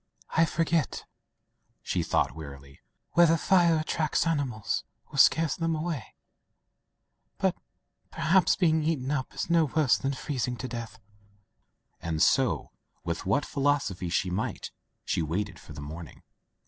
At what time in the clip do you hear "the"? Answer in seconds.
15.73-15.81